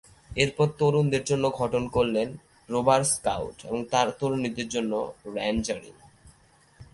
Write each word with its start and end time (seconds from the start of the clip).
এরপর 0.37 0.67
তরুণদের 0.79 1.23
জন্য 1.23 1.45
গঠন 1.57 1.83
করলেন 1.87 2.29
‘রোভার 2.69 3.01
স্কাউট’ 3.05 3.57
এবং 3.65 3.79
তরুণীদের 4.19 4.67
জন্য 4.69 4.93
‘রেঞ্জারিং’। 5.35 5.95